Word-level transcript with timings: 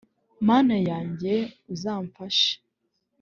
Mana 0.47 0.75
yanjye 0.89 1.33
uzamfashe. 1.73 2.53